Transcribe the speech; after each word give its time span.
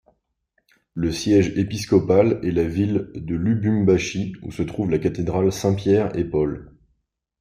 Le 0.95 1.11
siège 1.11 1.55
épiscopal 1.59 2.39
est 2.43 2.49
la 2.49 2.63
ville 2.63 3.11
de 3.13 3.35
Lubumbashi, 3.35 4.33
où 4.41 4.51
se 4.51 4.63
trouve 4.63 4.89
la 4.89 4.97
cathédrale 4.97 5.51
Saints-Pierre-et-Paul. 5.51 6.73